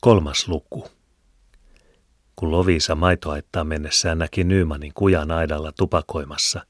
Kolmas 0.00 0.48
luku. 0.48 0.88
Kun 2.36 2.50
Lovisa 2.50 2.94
maitoaittaa 2.94 3.64
mennessään 3.64 4.18
näki 4.18 4.44
Nymanin 4.44 4.92
kujan 4.94 5.30
aidalla 5.30 5.72
tupakoimassa, 5.72 6.66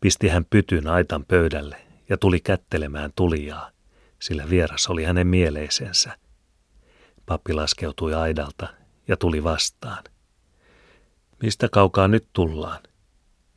pisti 0.00 0.28
hän 0.28 0.44
pytyn 0.44 0.86
aitan 0.86 1.24
pöydälle 1.24 1.86
ja 2.08 2.16
tuli 2.16 2.40
kättelemään 2.40 3.10
tulijaa, 3.16 3.70
sillä 4.18 4.50
vieras 4.50 4.86
oli 4.86 5.04
hänen 5.04 5.26
mieleisensä. 5.26 6.18
Pappi 7.26 7.52
laskeutui 7.52 8.14
aidalta 8.14 8.68
ja 9.08 9.16
tuli 9.16 9.44
vastaan. 9.44 10.04
Mistä 11.42 11.68
kaukaa 11.68 12.08
nyt 12.08 12.28
tullaan? 12.32 12.80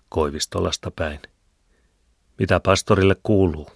Koivistolasta 0.10 0.92
päin. 0.92 1.20
Mitä 2.40 2.60
pastorille 2.60 3.16
kuuluu? 3.24 3.70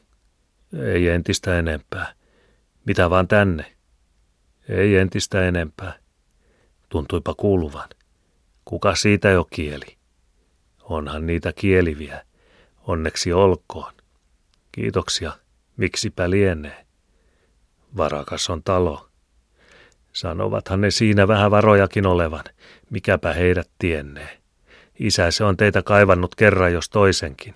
Ei 0.80 1.08
entistä 1.08 1.60
enempää. 1.60 2.14
Mitä 2.86 3.10
vaan 3.10 3.28
tänne? 3.28 3.75
Ei 4.70 4.96
entistä 4.96 5.48
enempää. 5.48 5.94
Tuntuipa 6.90 7.34
kuuluvan. 7.34 7.90
Kuka 8.66 8.96
siitä 8.96 9.30
jo 9.30 9.46
kieli? 9.50 9.98
Onhan 10.84 11.26
niitä 11.26 11.54
kieliviä. 11.54 12.26
Onneksi 12.88 13.34
olkoon. 13.34 13.94
Kiitoksia. 14.72 15.32
Miksipä 15.78 16.30
lienee? 16.30 16.86
Varakas 17.98 18.50
on 18.50 18.64
talo. 18.64 19.10
Sanovathan 20.14 20.82
ne 20.82 20.92
siinä 20.92 21.28
vähän 21.28 21.52
varojakin 21.52 22.06
olevan. 22.06 22.44
Mikäpä 22.90 23.34
heidät 23.34 23.70
tiennee. 23.80 24.38
Isä 25.00 25.32
se 25.32 25.44
on 25.44 25.58
teitä 25.58 25.84
kaivannut 25.84 26.36
kerran 26.36 26.74
jos 26.74 26.90
toisenkin. 26.90 27.56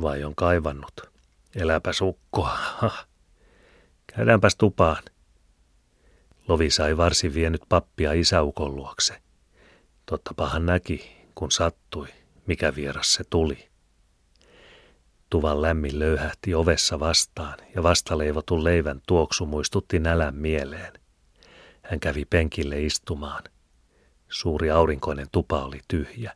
Vai 0.00 0.24
on 0.24 0.34
kaivannut? 0.34 1.10
Eläpä 1.56 1.92
sukkoa. 1.92 2.58
Käydäänpäs 4.16 4.56
tupaan. 4.56 5.02
Lovi 6.48 6.70
sai 6.70 6.96
varsin 6.96 7.34
vienyt 7.34 7.62
pappia 7.68 8.12
isäukon 8.12 8.76
luokse. 8.76 9.14
Tottapahan 10.06 10.66
näki, 10.66 11.10
kun 11.34 11.50
sattui, 11.50 12.06
mikä 12.46 12.74
vieras 12.74 13.14
se 13.14 13.24
tuli. 13.24 13.68
Tuvan 15.30 15.62
lämmin 15.62 15.98
löyhähti 15.98 16.54
ovessa 16.54 17.00
vastaan 17.00 17.58
ja 17.74 17.82
vastaleivotun 17.82 18.64
leivän 18.64 19.00
tuoksu 19.06 19.46
muistutti 19.46 19.98
nälän 19.98 20.34
mieleen. 20.34 20.92
Hän 21.82 22.00
kävi 22.00 22.24
penkille 22.24 22.82
istumaan. 22.82 23.44
Suuri 24.28 24.70
aurinkoinen 24.70 25.26
tupa 25.32 25.64
oli 25.64 25.80
tyhjä. 25.88 26.32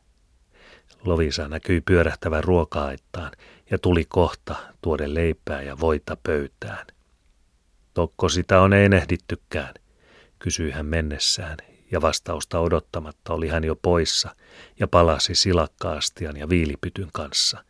Lovisa 1.05 1.47
näkyi 1.47 1.81
pyörähtävän 1.81 2.43
ruoka-aittaan 2.43 3.31
ja 3.71 3.77
tuli 3.77 4.05
kohta 4.07 4.55
tuoden 4.81 5.13
leipää 5.13 5.61
ja 5.61 5.79
voita 5.79 6.17
pöytään. 6.23 6.87
Tokko 7.93 8.29
sitä 8.29 8.61
on 8.61 8.73
enehdittykään, 8.73 9.73
kysyi 10.43 10.71
hän 10.71 10.85
mennessään, 10.85 11.57
ja 11.91 12.01
vastausta 12.01 12.59
odottamatta 12.59 13.33
oli 13.33 13.47
hän 13.47 13.63
jo 13.63 13.75
poissa 13.75 14.35
ja 14.79 14.87
palasi 14.87 15.35
silakkaastian 15.35 16.37
ja 16.37 16.49
viilipytyn 16.49 17.09
kanssa. 17.13 17.63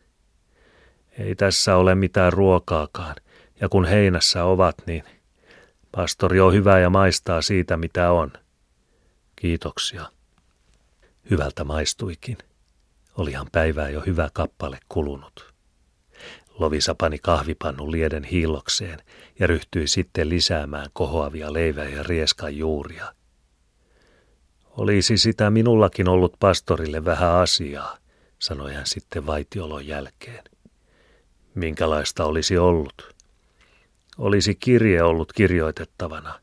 Ei 1.18 1.34
tässä 1.34 1.76
ole 1.76 1.94
mitään 1.94 2.32
ruokaakaan, 2.32 3.16
ja 3.60 3.68
kun 3.68 3.84
heinässä 3.84 4.44
ovat, 4.44 4.76
niin 4.86 5.04
pastori 5.92 6.40
on 6.40 6.52
hyvä 6.52 6.78
ja 6.78 6.90
maistaa 6.90 7.42
siitä, 7.42 7.76
mitä 7.76 8.10
on. 8.10 8.32
Kiitoksia. 9.36 10.06
Hyvältä 11.30 11.64
maistuikin. 11.64 12.38
Olihan 13.16 13.46
päivää 13.52 13.88
jo 13.88 14.00
hyvä 14.06 14.30
kappale 14.32 14.78
kulunut. 14.88 15.53
Lovisa 16.58 16.94
pani 16.94 17.18
kahvipannun 17.18 17.92
lieden 17.92 18.24
hiillokseen 18.24 18.98
ja 19.38 19.46
ryhtyi 19.46 19.86
sitten 19.86 20.28
lisäämään 20.28 20.86
kohoavia 20.92 21.52
leivä- 21.52 21.84
ja 21.84 22.02
rieskan 22.02 22.56
juuria. 22.56 23.14
Olisi 24.70 25.18
sitä 25.18 25.50
minullakin 25.50 26.08
ollut 26.08 26.36
pastorille 26.40 27.04
vähän 27.04 27.30
asiaa, 27.30 27.98
sanoi 28.38 28.74
hän 28.74 28.86
sitten 28.86 29.26
vaitiolon 29.26 29.86
jälkeen. 29.86 30.44
Minkälaista 31.54 32.24
olisi 32.24 32.58
ollut? 32.58 33.14
Olisi 34.18 34.54
kirje 34.54 35.02
ollut 35.02 35.32
kirjoitettavana. 35.32 36.40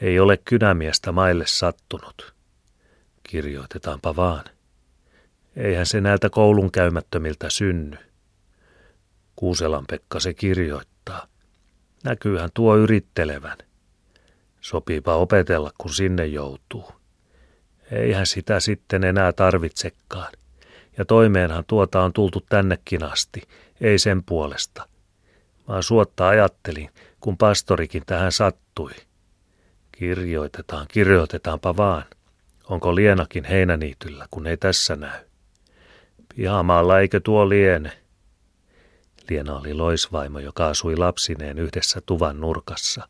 Ei 0.00 0.20
ole 0.20 0.36
kynämiestä 0.36 1.12
maille 1.12 1.46
sattunut. 1.46 2.34
Kirjoitetaanpa 3.22 4.16
vaan. 4.16 4.44
Eihän 5.56 5.86
se 5.86 6.00
näiltä 6.00 6.30
koulun 6.30 6.72
käymättömiltä 6.72 7.50
synny. 7.50 8.07
Kuuselan 9.38 9.84
Pekka 9.90 10.20
se 10.20 10.34
kirjoittaa. 10.34 11.26
Näkyyhän 12.04 12.50
tuo 12.54 12.76
yrittelevän. 12.76 13.58
Sopiipa 14.60 15.14
opetella, 15.14 15.70
kun 15.78 15.92
sinne 15.92 16.26
joutuu. 16.26 16.92
Eihän 17.90 18.26
sitä 18.26 18.60
sitten 18.60 19.04
enää 19.04 19.32
tarvitsekaan. 19.32 20.32
Ja 20.96 21.04
toimeenhan 21.04 21.64
tuota 21.66 22.02
on 22.02 22.12
tultu 22.12 22.44
tännekin 22.48 23.04
asti, 23.04 23.42
ei 23.80 23.98
sen 23.98 24.22
puolesta. 24.24 24.88
Vaan 25.68 25.82
suotta 25.82 26.28
ajattelin, 26.28 26.90
kun 27.20 27.36
pastorikin 27.36 28.02
tähän 28.06 28.32
sattui. 28.32 28.92
Kirjoitetaan, 29.92 30.86
kirjoitetaanpa 30.88 31.76
vaan. 31.76 32.04
Onko 32.64 32.94
Lienakin 32.94 33.44
heinäniityllä, 33.44 34.26
kun 34.30 34.46
ei 34.46 34.56
tässä 34.56 34.96
näy? 34.96 35.24
Pihamaalla 36.36 37.00
eikö 37.00 37.20
tuo 37.20 37.48
liene? 37.48 38.07
Liena 39.30 39.56
oli 39.56 39.74
loisvaimo, 39.74 40.38
joka 40.38 40.68
asui 40.68 40.96
lapsineen 40.96 41.58
yhdessä 41.58 42.00
tuvan 42.06 42.40
nurkassa. 42.40 43.08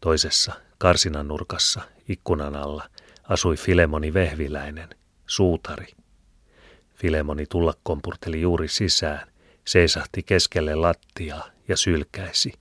Toisessa, 0.00 0.52
karsinan 0.78 1.28
nurkassa, 1.28 1.80
ikkunan 2.08 2.56
alla, 2.56 2.88
asui 3.28 3.56
Filemoni 3.56 4.14
Vehviläinen, 4.14 4.88
suutari. 5.26 5.86
Filemoni 6.94 7.46
tulla 7.46 7.74
kompurteli 7.82 8.40
juuri 8.40 8.68
sisään, 8.68 9.28
seisahti 9.64 10.22
keskelle 10.22 10.74
lattiaa 10.74 11.48
ja 11.68 11.76
sylkäisi. 11.76 12.52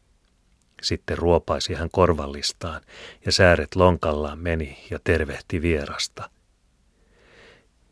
Sitten 0.82 1.18
ruopaisi 1.18 1.74
hän 1.74 1.90
korvallistaan 1.92 2.82
ja 3.26 3.32
sääret 3.32 3.76
lonkallaan 3.76 4.40
meni 4.40 4.78
ja 4.92 5.00
tervehti 5.04 5.62
vierasta. 5.62 6.30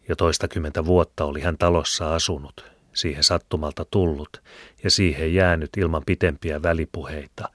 Jo 0.09 0.15
toistakymmentä 0.15 0.85
vuotta 0.85 1.25
oli 1.25 1.41
hän 1.41 1.57
talossa 1.57 2.15
asunut, 2.15 2.74
siihen 2.95 3.23
sattumalta 3.23 3.85
tullut 3.91 4.41
ja 4.83 4.91
siihen 4.91 5.33
jäänyt 5.33 5.69
ilman 5.77 6.03
pitempiä 6.05 6.61
välipuheita. 6.61 7.49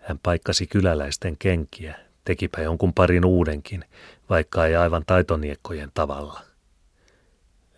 Hän 0.00 0.18
paikkasi 0.22 0.66
kyläläisten 0.66 1.36
kenkiä, 1.38 1.94
tekipä 2.24 2.60
jonkun 2.60 2.94
parin 2.94 3.24
uudenkin, 3.24 3.84
vaikka 4.30 4.66
ei 4.66 4.76
aivan 4.76 5.02
taitoniekkojen 5.06 5.90
tavalla. 5.94 6.40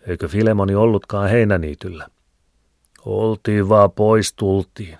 Eikö 0.07 0.27
Filemoni 0.27 0.75
ollutkaan 0.75 1.29
heinäniityllä? 1.29 2.07
Oltiin 3.05 3.69
vaan 3.69 3.91
pois 3.91 4.33
tultiin. 4.33 4.97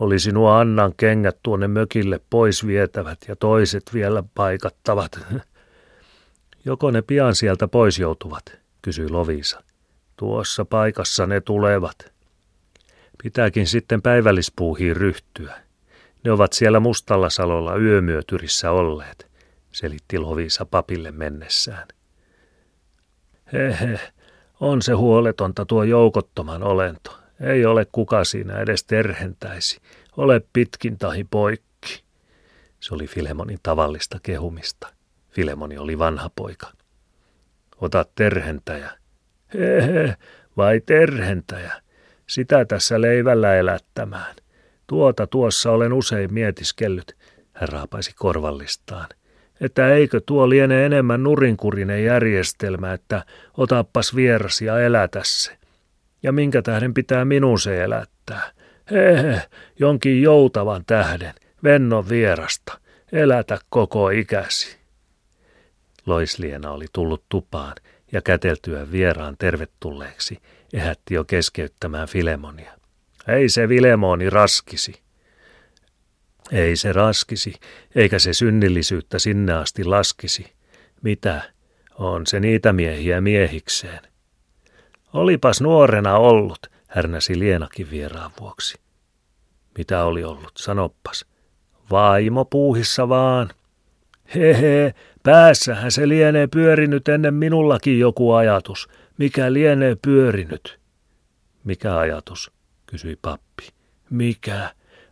Olisi 0.00 0.32
nuo 0.32 0.50
Annan 0.50 0.94
kengät 0.96 1.36
tuonne 1.42 1.68
mökille 1.68 2.20
pois 2.30 2.66
vietävät 2.66 3.18
ja 3.28 3.36
toiset 3.36 3.82
vielä 3.94 4.22
paikattavat. 4.34 5.20
Joko 6.64 6.90
ne 6.90 7.02
pian 7.02 7.34
sieltä 7.34 7.68
pois 7.68 7.98
joutuvat, 7.98 8.58
kysyi 8.82 9.08
Lovisa. 9.08 9.62
Tuossa 10.20 10.64
paikassa 10.64 11.26
ne 11.26 11.40
tulevat. 11.40 12.12
Pitääkin 13.22 13.66
sitten 13.66 14.02
päivällispuuhiin 14.02 14.96
ryhtyä. 14.96 15.60
Ne 16.24 16.32
ovat 16.32 16.52
siellä 16.52 16.80
Mustalla 16.80 17.30
salolla 17.30 17.76
yömyötyrissä 17.76 18.70
olleet, 18.70 19.30
selitti 19.72 20.18
Lovisa 20.18 20.64
papille 20.64 21.10
mennessään. 21.10 21.88
Hehe, 23.52 24.00
on 24.60 24.82
se 24.82 24.92
huoletonta 24.92 25.66
tuo 25.66 25.84
joukottoman 25.84 26.62
olento. 26.62 27.18
Ei 27.40 27.66
ole 27.66 27.86
kuka 27.92 28.24
siinä 28.24 28.58
edes 28.60 28.84
terhentäisi. 28.84 29.80
Ole 30.16 30.42
pitkin 30.52 30.98
tahi 30.98 31.24
poikki. 31.24 32.04
Se 32.80 32.94
oli 32.94 33.06
Filemonin 33.06 33.58
tavallista 33.62 34.18
kehumista. 34.22 34.92
Filemoni 35.30 35.78
oli 35.78 35.98
vanha 35.98 36.30
poika. 36.36 36.72
Ota 37.76 38.06
terhentäjä, 38.14 38.99
Hehe, 39.54 40.16
vai 40.56 40.80
terhentäjä, 40.86 41.72
sitä 42.26 42.64
tässä 42.64 43.00
leivällä 43.00 43.56
elättämään. 43.56 44.34
Tuota 44.86 45.26
tuossa 45.26 45.70
olen 45.70 45.92
usein 45.92 46.34
mietiskellyt, 46.34 47.16
hän 47.52 47.68
raapaisi 47.68 48.12
korvallistaan. 48.16 49.06
Että 49.60 49.88
eikö 49.88 50.20
tuo 50.26 50.48
liene 50.48 50.86
enemmän 50.86 51.22
nurinkurinen 51.22 52.04
järjestelmä, 52.04 52.92
että 52.92 53.24
otappas 53.56 54.16
vieras 54.16 54.62
ja 54.62 54.80
elätä 54.80 55.20
se. 55.24 55.56
Ja 56.22 56.32
minkä 56.32 56.62
tähden 56.62 56.94
pitää 56.94 57.24
minun 57.24 57.58
se 57.58 57.82
elättää? 57.82 58.50
Hehe, 58.90 59.42
jonkin 59.78 60.22
joutavan 60.22 60.84
tähden, 60.86 61.34
vennon 61.64 62.08
vierasta, 62.08 62.78
elätä 63.12 63.58
koko 63.68 64.10
ikäsi. 64.10 64.78
Loisliena 66.06 66.70
oli 66.70 66.86
tullut 66.92 67.24
tupaan 67.28 67.74
ja 68.12 68.22
käteltyä 68.22 68.92
vieraan 68.92 69.36
tervetulleeksi 69.38 70.38
ehätti 70.72 71.14
jo 71.14 71.24
keskeyttämään 71.24 72.08
Filemonia. 72.08 72.72
Ei 73.28 73.48
se 73.48 73.68
Filemoni 73.68 74.30
raskisi. 74.30 75.02
Ei 76.52 76.76
se 76.76 76.92
raskisi, 76.92 77.54
eikä 77.94 78.18
se 78.18 78.32
synnillisyyttä 78.32 79.18
sinne 79.18 79.52
asti 79.52 79.84
laskisi. 79.84 80.52
Mitä? 81.02 81.42
On 81.94 82.26
se 82.26 82.40
niitä 82.40 82.72
miehiä 82.72 83.20
miehikseen. 83.20 84.00
Olipas 85.12 85.60
nuorena 85.60 86.16
ollut, 86.16 86.66
härnäsi 86.88 87.38
Lienakin 87.38 87.90
vieraan 87.90 88.30
vuoksi. 88.40 88.78
Mitä 89.78 90.04
oli 90.04 90.24
ollut, 90.24 90.52
sanoppas. 90.56 91.26
Vaimo 91.90 92.44
puuhissa 92.44 93.08
vaan. 93.08 93.50
Hehe, 94.34 94.94
päässähän 95.22 95.90
se 95.90 96.08
lienee 96.08 96.46
pyörinyt 96.46 97.08
ennen 97.08 97.34
minullakin 97.34 97.98
joku 97.98 98.32
ajatus. 98.32 98.88
Mikä 99.18 99.52
lienee 99.52 99.96
pyörinyt? 100.02 100.78
Mikä 101.64 101.96
ajatus? 101.96 102.52
kysyi 102.86 103.16
pappi. 103.22 103.68
Mikä? 104.10 104.70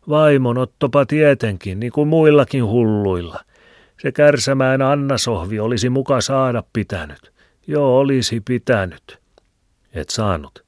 Vaimon 0.08 0.58
ottopa 0.58 1.06
tietenkin, 1.06 1.80
niin 1.80 1.92
kuin 1.92 2.08
muillakin 2.08 2.64
hulluilla. 2.64 3.40
Se 4.02 4.12
kärsämään 4.12 4.82
Anna-sohvi 4.82 5.60
olisi 5.60 5.88
muka 5.88 6.20
saada 6.20 6.62
pitänyt. 6.72 7.32
Joo, 7.66 7.98
olisi 7.98 8.40
pitänyt. 8.40 9.18
Et 9.92 10.10
saanut. 10.10 10.64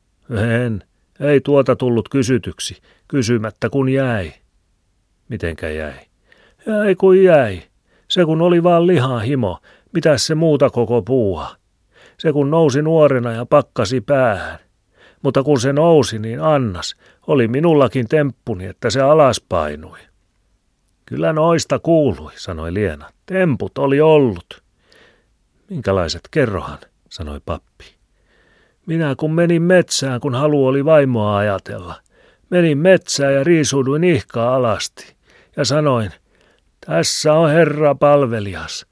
En. 0.64 0.84
Ei 1.20 1.40
tuota 1.40 1.76
tullut 1.76 2.08
kysytyksi. 2.08 2.82
Kysymättä 3.08 3.70
kun 3.70 3.88
jäi. 3.88 4.32
Mitenkä 5.28 5.68
jäi? 5.68 5.94
Jäi 6.66 6.94
kun 6.94 7.22
jäi. 7.22 7.62
Se 8.10 8.24
kun 8.24 8.42
oli 8.42 8.62
vaan 8.62 8.86
lihaa 8.86 9.18
himo. 9.18 9.58
Mitäs 9.92 10.26
se 10.26 10.34
muuta 10.34 10.70
koko 10.70 11.02
puuha? 11.02 11.56
Se 12.18 12.32
kun 12.32 12.50
nousi 12.50 12.82
nuorena 12.82 13.32
ja 13.32 13.46
pakkasi 13.46 14.00
päähän. 14.00 14.58
Mutta 15.22 15.42
kun 15.42 15.60
se 15.60 15.72
nousi, 15.72 16.18
niin 16.18 16.42
annas. 16.42 16.94
Oli 17.26 17.48
minullakin 17.48 18.08
temppuni, 18.08 18.66
että 18.66 18.90
se 18.90 19.00
alas 19.00 19.40
painui. 19.48 19.98
Kyllä 21.06 21.32
noista 21.32 21.78
kuului, 21.78 22.32
sanoi 22.36 22.74
Liena. 22.74 23.10
Temput 23.26 23.78
oli 23.78 24.00
ollut. 24.00 24.62
Minkälaiset 25.70 26.20
kerrohan, 26.30 26.78
sanoi 27.08 27.40
pappi. 27.46 27.84
Minä 28.86 29.14
kun 29.16 29.34
menin 29.34 29.62
metsään, 29.62 30.20
kun 30.20 30.34
halu 30.34 30.66
oli 30.66 30.84
vaimoa 30.84 31.36
ajatella. 31.36 31.94
Menin 32.50 32.78
metsään 32.78 33.34
ja 33.34 33.44
riisuuduin 33.44 34.04
ihkaa 34.04 34.54
alasti. 34.54 35.14
Ja 35.56 35.64
sanoin, 35.64 36.10
tässä 36.86 37.34
on 37.34 37.50
herra 37.50 37.94
palvelias. 37.94 38.86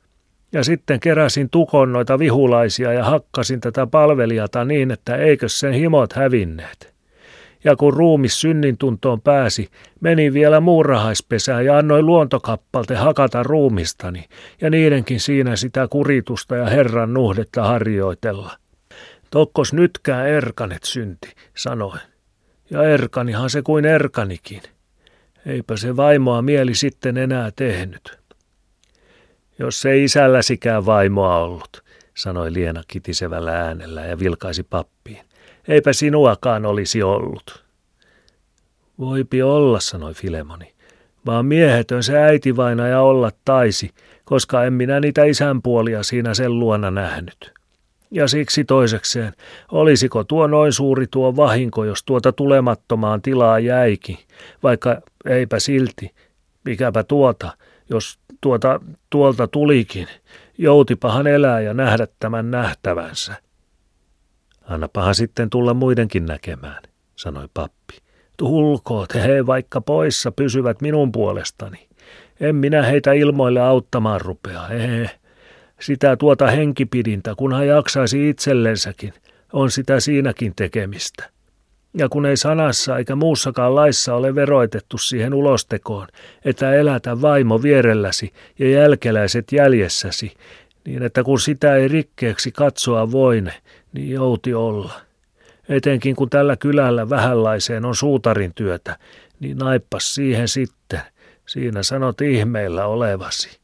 Ja 0.52 0.64
sitten 0.64 1.00
keräsin 1.00 1.50
tukon 1.50 1.93
noita 1.93 2.19
vihulaisia 2.19 2.93
ja 2.93 3.05
hakkasin 3.05 3.61
tätä 3.61 3.87
palvelijata 3.87 4.64
niin, 4.64 4.90
että 4.90 5.17
eikö 5.17 5.49
sen 5.49 5.73
himot 5.73 6.12
hävinneet. 6.12 6.94
Ja 7.64 7.76
kun 7.76 7.93
ruumis 7.93 8.40
synnintuntoon 8.40 9.20
pääsi, 9.20 9.69
menin 10.00 10.32
vielä 10.32 10.61
muurahaispesään 10.61 11.64
ja 11.64 11.79
annoin 11.79 12.06
luontokappalte 12.06 12.94
hakata 12.94 13.43
ruumistani, 13.43 14.25
ja 14.61 14.70
niidenkin 14.70 15.20
siinä 15.20 15.56
sitä 15.56 15.88
kuritusta 15.88 16.56
ja 16.56 16.67
Herran 16.67 17.14
nuhdetta 17.14 17.62
harjoitella. 17.62 18.52
Tokkos 19.31 19.73
nytkään 19.73 20.29
Erkanet 20.29 20.84
synti, 20.84 21.32
sanoin. 21.56 22.00
Ja 22.70 22.82
Erkanihan 22.82 23.50
se 23.50 23.62
kuin 23.62 23.84
Erkanikin. 23.84 24.62
Eipä 25.49 25.77
se 25.77 25.97
vaimoa 25.97 26.43
mieli 26.43 26.75
sitten 26.75 27.17
enää 27.17 27.50
tehnyt. 27.56 28.19
Jos 29.59 29.87
ei 29.87 30.05
isälläsikään 30.05 30.87
vaimoa 30.87 31.39
ollut, 31.39 31.85
sanoi 32.17 32.53
Liena 32.53 32.83
kitisevällä 32.89 33.53
äänellä 33.53 34.06
ja 34.06 34.19
vilkaisi 34.19 34.62
pappiin. 34.62 35.21
Eipä 35.69 35.93
sinuakaan 35.93 36.67
olisi 36.67 37.03
ollut. 37.03 37.65
Voipi 38.99 39.43
olla, 39.43 39.81
sanoi 39.81 40.15
Filemoni, 40.15 40.75
vaan 41.27 41.47
miehetön 41.47 42.03
se 42.03 42.19
äiti 42.19 42.56
ja 42.91 43.01
olla 43.01 43.31
taisi, 43.44 43.91
koska 44.25 44.65
en 44.65 44.73
minä 44.73 45.01
niitä 45.01 45.25
isänpuolia 45.25 46.03
siinä 46.03 46.35
sen 46.35 46.59
luona 46.59 46.91
nähnyt. 46.91 47.57
Ja 48.10 48.28
siksi 48.28 48.64
toisekseen, 48.64 49.32
olisiko 49.72 50.25
tuo 50.25 50.46
noin 50.46 50.72
suuri 50.72 51.06
tuo 51.10 51.37
vahinko, 51.37 51.84
jos 51.84 52.05
tuota 52.05 52.32
tulemattomaan 52.32 53.22
tilaa 53.22 53.58
jäiki, 53.58 54.26
vaikka 54.62 55.00
eipä 55.26 55.58
silti, 55.58 56.14
mikäpä 56.64 57.05
tuota, 57.05 57.56
jos 57.90 58.19
tuota 58.40 58.81
tuolta 59.10 59.49
tulikin, 59.49 60.06
joutipahan 60.58 61.26
elää 61.26 61.60
ja 61.60 61.75
nähdä 61.75 62.06
tämän 62.20 62.50
nähtävänsä. 62.50 63.34
Annapahan 64.69 65.14
sitten 65.14 65.50
tulla 65.50 65.75
muidenkin 65.75 66.26
näkemään, 66.26 66.82
sanoi 67.16 67.49
pappi. 67.55 67.99
Tulkoot 68.37 69.14
he 69.14 69.46
vaikka 69.46 69.81
poissa 69.81 70.32
pysyvät 70.32 70.81
minun 70.81 71.12
puolestani. 71.12 71.88
En 72.40 72.56
minä 72.56 72.82
heitä 72.82 73.12
ilmoille 73.12 73.60
auttamaan 73.60 74.20
rupea, 74.20 74.69
ee. 74.69 75.10
Sitä 75.81 76.17
tuota 76.17 76.47
henkipidintä, 76.47 77.35
kunhan 77.35 77.67
jaksaisi 77.67 78.29
itsellensäkin, 78.29 79.13
on 79.53 79.71
sitä 79.71 80.01
siinäkin 80.01 80.53
tekemistä. 80.57 81.31
Ja 81.95 82.09
kun 82.09 82.27
ei 82.27 82.37
sanassa 82.37 82.99
eikä 82.99 83.15
muussakaan 83.15 83.75
laissa 83.75 84.15
ole 84.15 84.35
veroitettu 84.35 84.99
siihen 84.99 85.35
ulostekoon, 85.35 86.07
että 86.45 86.75
elätä 86.75 87.21
vaimo 87.21 87.63
vierelläsi 87.63 88.33
ja 88.59 88.71
jälkeläiset 88.71 89.53
jäljessäsi, 89.53 90.35
niin 90.85 91.03
että 91.03 91.23
kun 91.23 91.41
sitä 91.41 91.77
ei 91.77 91.89
rikkeeksi 91.89 92.53
katsoa 92.53 93.13
voine, 93.13 93.55
niin 93.93 94.11
jouti 94.11 94.55
olla. 94.55 94.93
Etenkin 95.69 96.17
kun 96.17 96.31
tällä 96.31 96.57
kylällä 96.57 97.11
vähänlaiseen 97.11 97.85
on 97.85 97.95
suutarin 97.95 98.55
työtä, 98.55 98.97
niin 99.41 99.57
naippas 99.57 100.15
siihen 100.15 100.49
sitten. 100.49 101.01
Siinä 101.47 101.83
sanot 101.83 102.21
ihmeillä 102.21 102.87
olevasi. 102.87 103.59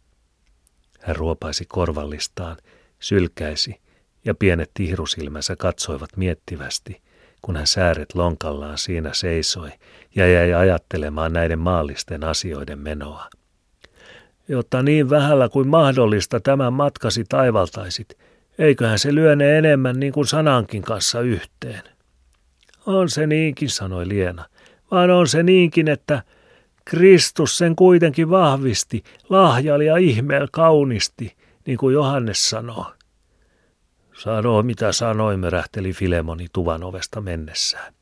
Hän 1.05 1.17
ruopaisi 1.17 1.65
korvallistaan, 1.69 2.57
sylkäisi, 3.01 3.81
ja 4.25 4.35
pienet 4.35 4.71
tihrusilmänsä 4.75 5.57
katsoivat 5.57 6.17
miettivästi, 6.17 7.01
kun 7.43 7.57
hän 7.57 7.67
sääret 7.67 8.15
lonkallaan 8.15 8.79
siinä 8.79 9.11
seisoi 9.13 9.71
ja 10.17 10.33
jäi 10.33 10.55
ajattelemaan 10.55 11.33
näiden 11.33 11.59
maallisten 11.59 12.25
asioiden 12.25 12.79
menoa. 12.79 13.29
Jotta 14.49 14.83
niin 14.83 15.11
vähällä 15.11 15.49
kuin 15.49 15.69
mahdollista 15.69 16.41
tämän 16.41 16.73
matkasi 16.73 17.25
taivaltaisit, 17.29 18.19
eiköhän 18.59 18.99
se 18.99 19.15
lyöne 19.15 19.59
enemmän 19.59 20.01
niin 20.01 20.13
kuin 20.13 20.27
sanankin 20.27 20.83
kanssa 20.83 21.21
yhteen. 21.21 21.83
On 22.87 23.11
se 23.11 23.27
niinkin, 23.27 23.71
sanoi 23.71 24.09
Liena, 24.09 24.45
vaan 24.91 25.11
on 25.11 25.29
se 25.29 25.43
niinkin, 25.43 25.89
että 25.89 26.23
Kristus 26.85 27.59
sen 27.59 27.77
kuitenkin 27.77 28.31
vahvisti, 28.31 29.05
lahjali 29.29 29.87
ja 29.87 29.97
ihmeel 29.97 30.49
kaunisti, 30.53 31.37
niin 31.67 31.79
kuin 31.79 31.95
Johannes 31.95 32.51
sanoo. 32.51 32.93
Sano 34.23 34.63
mitä 34.63 34.93
sanoi, 34.93 35.37
rähteli 35.51 35.93
Filemoni 35.93 36.47
tuvan 36.53 36.85
ovesta 36.85 37.21
mennessään. 37.21 37.95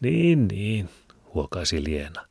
Niin, 0.00 0.48
niin, 0.48 0.88
huokaisi 1.34 1.84
Liena. 1.84 2.26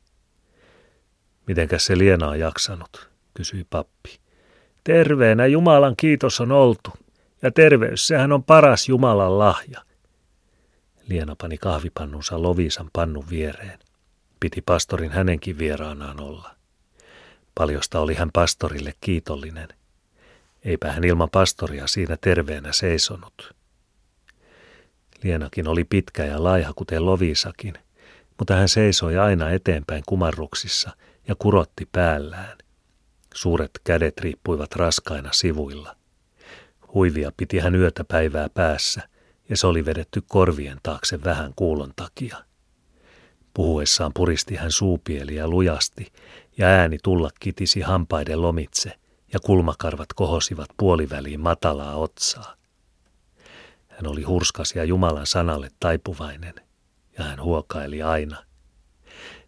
Mitenkäs 1.46 1.86
se 1.86 1.98
Liena 1.98 2.28
on 2.28 2.38
jaksanut, 2.38 3.08
kysyi 3.34 3.66
pappi. 3.70 4.18
Terveenä 4.84 5.46
Jumalan 5.46 5.94
kiitos 5.96 6.40
on 6.40 6.52
oltu, 6.52 6.90
ja 7.42 7.50
terveys, 7.50 8.06
sehän 8.06 8.32
on 8.32 8.44
paras 8.44 8.88
Jumalan 8.88 9.38
lahja. 9.38 9.84
Liena 11.08 11.36
pani 11.36 11.58
kahvipannunsa 11.58 12.42
Lovisan 12.42 12.90
pannun 12.92 13.24
viereen. 13.30 13.78
Piti 14.40 14.62
pastorin 14.62 15.10
hänenkin 15.10 15.58
vieraanaan 15.58 16.20
olla. 16.20 16.54
Paljosta 17.54 18.00
oli 18.00 18.14
hän 18.14 18.30
pastorille 18.32 18.94
kiitollinen. 19.00 19.68
Eipä 20.64 20.92
hän 20.92 21.04
ilman 21.04 21.30
pastoria 21.30 21.86
siinä 21.86 22.16
terveenä 22.20 22.72
seisonut. 22.72 23.54
Lienakin 25.22 25.68
oli 25.68 25.84
pitkä 25.84 26.24
ja 26.24 26.42
laiha 26.42 26.72
kuten 26.72 27.06
Lovisakin, 27.06 27.74
mutta 28.38 28.54
hän 28.54 28.68
seisoi 28.68 29.18
aina 29.18 29.50
eteenpäin 29.50 30.02
kumarruksissa 30.06 30.90
ja 31.28 31.34
kurotti 31.34 31.88
päällään. 31.92 32.58
Suuret 33.34 33.70
kädet 33.84 34.20
riippuivat 34.20 34.76
raskaina 34.76 35.32
sivuilla. 35.32 35.96
Huivia 36.94 37.32
piti 37.36 37.58
hän 37.58 37.74
yötä 37.74 38.04
päivää 38.04 38.48
päässä, 38.48 39.08
ja 39.48 39.56
se 39.56 39.66
oli 39.66 39.84
vedetty 39.84 40.22
korvien 40.28 40.78
taakse 40.82 41.24
vähän 41.24 41.52
kuulon 41.56 41.92
takia. 41.96 42.49
Puhuessaan 43.54 44.12
puristi 44.14 44.56
hän 44.56 44.70
suupieliä 44.70 45.48
lujasti, 45.48 46.12
ja 46.58 46.66
ääni 46.66 46.98
tulla 47.02 47.30
kitisi 47.40 47.80
hampaiden 47.80 48.42
lomitse, 48.42 48.92
ja 49.32 49.40
kulmakarvat 49.40 50.12
kohosivat 50.12 50.68
puoliväliin 50.76 51.40
matalaa 51.40 51.96
otsaa. 51.96 52.54
Hän 53.88 54.06
oli 54.06 54.22
hurskas 54.22 54.74
ja 54.74 54.84
Jumalan 54.84 55.26
sanalle 55.26 55.70
taipuvainen, 55.80 56.54
ja 57.18 57.24
hän 57.24 57.42
huokaili 57.42 58.02
aina. 58.02 58.44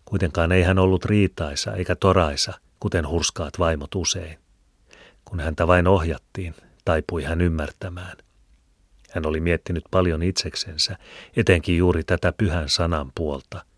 Kuitenkaan 0.05 0.53
ei 0.53 0.63
hän 0.63 0.79
ollut 0.79 1.05
riitaisa 1.05 1.73
eikä 1.73 1.97
toraisa, 1.97 2.53
kuten 2.81 3.09
hurskaat 3.09 3.59
vaimot 3.59 3.95
usein. 3.95 4.39
Kun 5.25 5.41
häntä 5.41 5.67
vain 5.67 5.87
ohjattiin, 5.87 6.55
taipui 6.85 7.23
hän 7.23 7.41
ymmärtämään. 7.41 8.17
Hän 9.11 9.27
oli 9.27 9.41
miettinyt 9.41 9.85
paljon 9.91 10.23
itseksensä, 10.23 10.99
etenkin 11.37 11.77
juuri 11.77 12.05
tätä 12.05 12.33
pyhän 12.33 12.69
sanan 12.69 13.13
puolta– 13.15 13.65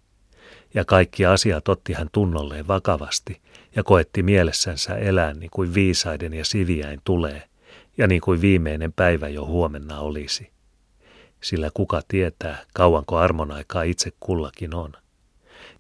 ja 0.75 0.85
kaikki 0.85 1.27
asiat 1.27 1.69
otti 1.69 1.93
hän 1.93 2.09
tunnolleen 2.13 2.69
vakavasti 2.69 3.41
ja 3.77 3.85
koetti 3.85 4.23
mielessänsä 4.23 4.95
elää 4.95 5.35
niin 5.35 5.51
kuin 5.51 5.75
viisaiden 5.75 6.35
ja 6.35 6.45
siviäin 6.45 7.01
tulee, 7.05 7.43
ja 7.99 8.07
niin 8.07 8.21
kuin 8.21 8.41
viimeinen 8.41 8.93
päivä 8.93 9.29
jo 9.29 9.47
huomenna 9.47 10.01
olisi. 10.01 10.51
Sillä 11.43 11.71
kuka 11.75 12.03
tietää, 12.09 12.65
kauanko 12.75 13.17
armon 13.17 13.51
aikaa 13.51 13.83
itse 13.83 14.13
kullakin 14.21 14.75
on. 14.75 14.93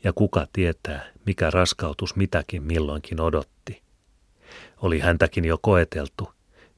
Ja 0.04 0.12
kuka 0.12 0.46
tietää, 0.52 1.04
mikä 1.26 1.50
raskautus 1.50 2.16
mitäkin 2.16 2.62
milloinkin 2.62 3.20
odotti. 3.20 3.82
Oli 4.82 4.98
häntäkin 4.98 5.44
jo 5.44 5.58
koeteltu, 5.60 6.32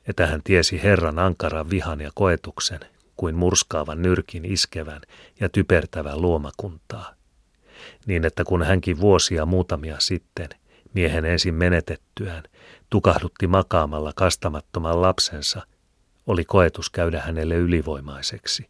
että 0.08 0.26
hän 0.26 0.40
tiesi 0.44 0.82
Herran 0.82 1.18
ankaran 1.18 1.70
vihan 1.70 2.00
ja 2.00 2.10
koetuksen, 2.14 2.80
kuin 3.16 3.34
murskaavan 3.34 4.02
nyrkin 4.02 4.44
iskevän 4.44 5.00
ja 5.40 5.48
typertävän 5.48 6.22
luomakuntaa. 6.22 7.15
Niin 8.06 8.24
että 8.24 8.44
kun 8.44 8.62
hänkin 8.62 9.00
vuosia 9.00 9.46
muutamia 9.46 9.96
sitten, 9.98 10.48
miehen 10.94 11.24
ensin 11.24 11.54
menetettyään, 11.54 12.42
tukahdutti 12.90 13.46
makaamalla 13.46 14.12
kastamattoman 14.16 15.02
lapsensa, 15.02 15.66
oli 16.26 16.44
koetus 16.44 16.90
käydä 16.90 17.20
hänelle 17.20 17.54
ylivoimaiseksi. 17.54 18.68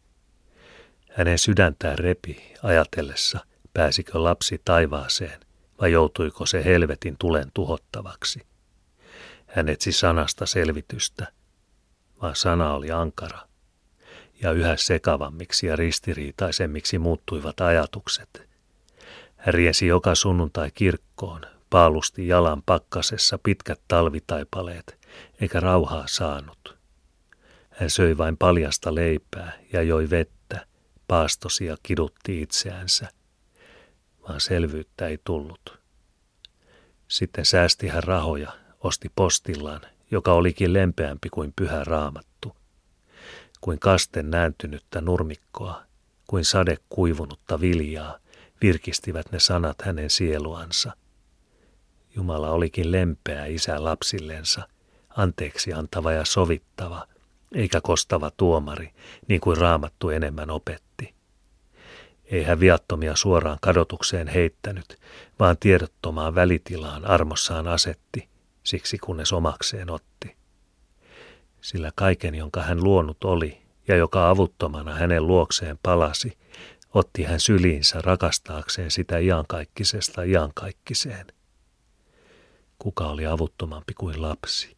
Hänen 1.11 1.39
sydäntään 1.39 1.99
repi 1.99 2.53
ajatellessa, 2.63 3.39
pääsikö 3.73 4.23
lapsi 4.23 4.61
taivaaseen 4.65 5.39
vai 5.81 5.91
joutuiko 5.91 6.45
se 6.45 6.65
helvetin 6.65 7.15
tulen 7.19 7.51
tuhottavaksi. 7.53 8.39
Hän 9.47 9.69
etsi 9.69 9.91
sanasta 9.91 10.45
selvitystä, 10.45 11.27
vaan 12.21 12.35
sana 12.35 12.73
oli 12.73 12.91
ankara 12.91 13.39
ja 14.41 14.51
yhä 14.51 14.77
sekavammiksi 14.77 15.67
ja 15.67 15.75
ristiriitaisemmiksi 15.75 16.99
muuttuivat 16.99 17.61
ajatukset. 17.61 18.46
Riesi 19.45 19.87
joka 19.87 20.15
sunnuntai 20.15 20.71
kirkkoon, 20.71 21.41
paalusti 21.69 22.27
jalan 22.27 22.63
pakkasessa 22.65 23.37
pitkät 23.43 23.81
talvitaipaleet, 23.87 24.99
eikä 25.41 25.59
rauhaa 25.59 26.05
saanut. 26.07 26.77
Hän 27.69 27.89
söi 27.89 28.17
vain 28.17 28.37
paljasta 28.37 28.95
leipää 28.95 29.53
ja 29.73 29.81
joi 29.81 30.09
vettä, 30.09 30.65
paastosi 31.07 31.65
ja 31.65 31.77
kidutti 31.83 32.41
itseänsä, 32.41 33.09
vaan 34.27 34.41
selvyyttä 34.41 35.07
ei 35.07 35.19
tullut. 35.23 35.79
Sitten 37.07 37.45
säästi 37.45 37.87
hän 37.87 38.03
rahoja, 38.03 38.51
osti 38.79 39.11
postillaan, 39.15 39.81
joka 40.11 40.33
olikin 40.33 40.73
lempeämpi 40.73 41.29
kuin 41.29 41.53
pyhä 41.55 41.83
raamattu 41.83 42.57
kuin 43.61 43.79
kasten 43.79 44.31
nääntynyttä 44.31 45.01
nurmikkoa, 45.01 45.83
kuin 46.27 46.45
sade 46.45 46.77
kuivunutta 46.89 47.61
viljaa, 47.61 48.17
virkistivät 48.61 49.31
ne 49.31 49.39
sanat 49.39 49.81
hänen 49.81 50.09
sieluansa. 50.09 50.91
Jumala 52.15 52.49
olikin 52.51 52.91
lempeä 52.91 53.45
isä 53.45 53.83
lapsillensa, 53.83 54.67
anteeksi 55.09 55.73
antava 55.73 56.11
ja 56.11 56.25
sovittava, 56.25 57.07
eikä 57.55 57.81
kostava 57.81 58.31
tuomari, 58.37 58.93
niin 59.27 59.41
kuin 59.41 59.57
raamattu 59.57 60.09
enemmän 60.09 60.49
opetti. 60.49 61.13
Ei 62.25 62.43
hän 62.43 62.59
viattomia 62.59 63.15
suoraan 63.15 63.57
kadotukseen 63.61 64.27
heittänyt, 64.27 64.97
vaan 65.39 65.57
tiedottomaan 65.59 66.35
välitilaan 66.35 67.05
armossaan 67.05 67.67
asetti, 67.67 68.29
siksi 68.63 68.97
kunnes 68.97 69.33
omakseen 69.33 69.89
otti 69.89 70.37
sillä 71.61 71.91
kaiken, 71.95 72.35
jonka 72.35 72.61
hän 72.61 72.83
luonut 72.83 73.23
oli 73.23 73.57
ja 73.87 73.95
joka 73.95 74.29
avuttomana 74.29 74.95
hänen 74.95 75.27
luokseen 75.27 75.79
palasi, 75.83 76.37
otti 76.93 77.23
hän 77.23 77.39
syliinsä 77.39 78.01
rakastaakseen 78.01 78.91
sitä 78.91 79.17
iankaikkisesta 79.17 80.23
iankaikkiseen. 80.23 81.25
Kuka 82.79 83.07
oli 83.07 83.25
avuttomampi 83.25 83.93
kuin 83.93 84.21
lapsi? 84.21 84.77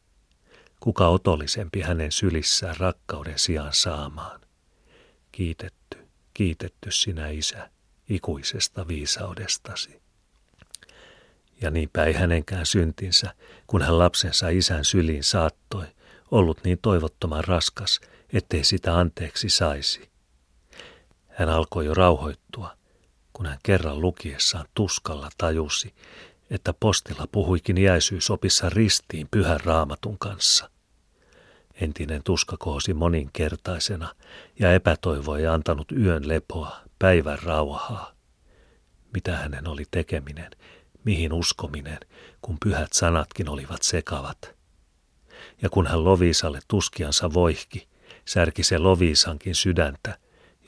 Kuka 0.80 1.08
otollisempi 1.08 1.82
hänen 1.82 2.12
sylissään 2.12 2.78
rakkauden 2.78 3.40
sijaan 3.40 3.74
saamaan? 3.74 4.42
Kiitetty, 5.32 5.98
kiitetty 6.34 6.92
sinä 6.92 7.30
isä, 7.30 7.70
ikuisesta 8.10 8.88
viisaudestasi. 8.88 10.02
Ja 11.62 11.72
niinpä 11.72 12.04
ei 12.04 12.14
hänenkään 12.14 12.66
syntinsä, 12.66 13.34
kun 13.68 13.82
hän 13.82 14.00
lapsensa 14.00 14.50
isän 14.50 14.86
syliin 14.86 15.24
saattoi, 15.24 15.86
ollut 16.32 16.64
niin 16.64 16.80
toivottoman 16.82 17.44
raskas, 17.44 18.00
ettei 18.34 18.64
sitä 18.64 18.98
anteeksi 18.98 19.50
saisi. 19.50 20.09
Hän 21.40 21.50
alkoi 21.50 21.86
jo 21.86 21.94
rauhoittua, 21.94 22.78
kun 23.34 23.46
hän 23.46 23.58
kerran 23.64 24.02
lukiessaan 24.02 24.66
tuskalla 24.74 25.30
tajusi, 25.38 25.94
että 26.50 26.74
postilla 26.80 27.28
puhuikin 27.32 27.78
jäisyysopissa 27.78 28.70
ristiin 28.70 29.28
pyhän 29.32 29.60
raamatun 29.66 30.18
kanssa. 30.18 30.70
Entinen 31.82 32.24
tuska 32.24 32.58
kohosi 32.60 32.94
moninkertaisena 32.94 34.16
ja 34.60 34.74
epätoivo 34.74 35.36
ei 35.36 35.48
antanut 35.48 35.92
yön 35.92 36.28
lepoa, 36.28 36.78
päivän 37.00 37.40
rauhaa. 37.44 38.14
Mitä 39.14 39.38
hänen 39.38 39.68
oli 39.68 39.84
tekeminen, 39.92 40.52
mihin 41.04 41.34
uskominen, 41.34 42.00
kun 42.42 42.58
pyhät 42.64 42.94
sanatkin 42.94 43.50
olivat 43.50 43.84
sekavat– 43.84 44.38
ja 45.62 45.70
kun 45.70 45.88
hän 45.88 46.04
Loviisalle 46.04 46.60
tuskiansa 46.68 47.34
voihki, 47.34 47.88
särki 48.26 48.64
se 48.64 48.78
Loviisankin 48.78 49.56
sydäntä, 49.56 50.18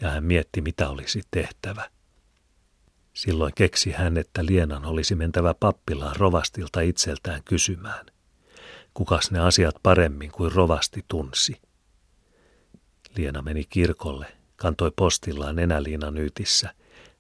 ja 0.02 0.10
hän 0.10 0.24
mietti, 0.24 0.62
mitä 0.62 0.90
olisi 0.90 1.22
tehtävä. 1.32 1.90
Silloin 3.14 3.54
keksi 3.56 3.92
hän, 3.92 4.18
että 4.18 4.46
Lienan 4.46 4.86
olisi 4.86 5.16
mentävä 5.16 5.54
pappilaan 5.54 6.16
rovastilta 6.16 6.82
itseltään 6.82 7.44
kysymään. 7.44 8.06
Kukas 8.94 9.32
ne 9.32 9.40
asiat 9.40 9.76
paremmin 9.84 10.32
kuin 10.32 10.52
rovasti 10.52 11.06
tunsi? 11.08 11.62
Liena 13.18 13.42
meni 13.42 13.66
kirkolle, 13.70 14.38
kantoi 14.56 14.92
postillaan 14.96 15.56
nenäliinan 15.56 16.18
yytissä, 16.18 16.74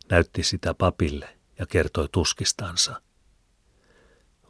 näytti 0.09 0.43
sitä 0.43 0.73
papille 0.73 1.37
ja 1.59 1.65
kertoi 1.65 2.09
tuskistansa. 2.11 3.01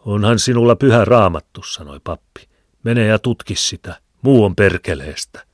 Onhan 0.05 0.39
sinulla 0.39 0.75
pyhä 0.75 1.05
raamattu, 1.05 1.63
sanoi 1.63 1.99
pappi. 2.03 2.49
Mene 2.83 3.05
ja 3.05 3.19
tutki 3.19 3.55
sitä. 3.55 4.01
Muu 4.21 4.45
on 4.45 4.55
perkeleestä. 4.55 5.45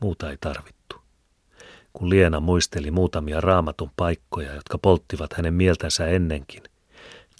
Muuta 0.00 0.30
ei 0.30 0.36
tarvittu. 0.40 0.83
Kun 1.94 2.10
Liena 2.10 2.40
muisteli 2.40 2.90
muutamia 2.90 3.40
raamatun 3.40 3.90
paikkoja, 3.96 4.54
jotka 4.54 4.78
polttivat 4.78 5.32
hänen 5.32 5.54
mieltänsä 5.54 6.06
ennenkin, 6.06 6.62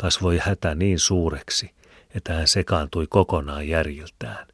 kasvoi 0.01 0.39
hätä 0.39 0.75
niin 0.75 0.99
suureksi, 0.99 1.71
että 2.15 2.33
hän 2.33 2.49
sekaantui 2.49 3.07
kokonaan 3.07 3.69
järjiltään. 3.69 4.47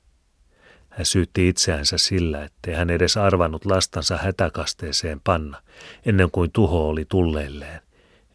Hän 0.88 1.07
syytti 1.07 1.49
itseänsä 1.49 1.99
sillä, 1.99 2.45
ettei 2.45 2.75
hän 2.75 2.90
edes 2.90 3.16
arvannut 3.16 3.64
lastansa 3.64 4.16
hätäkasteeseen 4.16 5.21
panna, 5.25 5.62
ennen 6.07 6.30
kuin 6.30 6.50
tuho 6.52 6.88
oli 6.88 7.04
tulleilleen, 7.09 7.80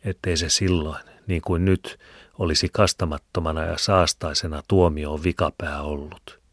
ettei 0.03 0.37
se 0.37 0.49
silloin, 0.49 1.03
niin 1.27 1.41
kuin 1.41 1.65
nyt, 1.65 1.99
olisi 2.39 2.69
kastamattomana 2.73 3.63
ja 3.63 3.77
saastaisena 3.77 4.63
tuomioon 4.67 5.23
vikapää 5.23 5.81
ollut. 5.81 6.44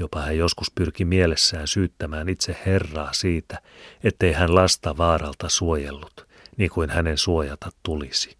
Jopa 0.00 0.20
hän 0.20 0.38
joskus 0.38 0.70
pyrki 0.74 1.04
mielessään 1.04 1.68
syyttämään 1.68 2.28
itse 2.28 2.56
Herraa 2.66 3.12
siitä, 3.12 3.62
ettei 4.04 4.32
hän 4.32 4.54
lasta 4.54 4.96
vaaralta 4.96 5.48
suojellut, 5.48 6.28
niin 6.56 6.70
kuin 6.70 6.90
hänen 6.90 7.18
suojata 7.18 7.70
tulisi. 7.82 8.36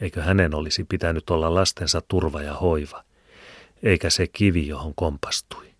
Eikö 0.00 0.22
hänen 0.22 0.54
olisi 0.54 0.84
pitänyt 0.84 1.30
olla 1.30 1.54
lastensa 1.54 2.02
turva 2.08 2.42
ja 2.42 2.54
hoiva, 2.54 3.04
eikä 3.82 4.10
se 4.10 4.26
kivi, 4.26 4.68
johon 4.68 4.94
kompastui, 4.94 5.74